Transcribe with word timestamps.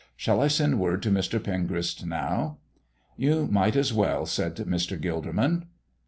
Shall 0.15 0.41
I 0.41 0.47
send 0.47 0.79
word 0.79 1.03
to 1.03 1.11
Mr. 1.11 1.39
Pengrist 1.39 2.07
now?" 2.07 2.57
"You 3.17 3.45
might 3.45 3.75
as 3.75 3.93
well," 3.93 4.25
said 4.25 4.55
Mr. 4.55 4.99
Gilderman. 4.99 5.65